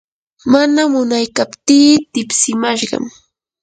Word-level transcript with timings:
mana 0.51 0.81
munaykaptii 0.91 1.93
tipsimashqam. 2.13 3.03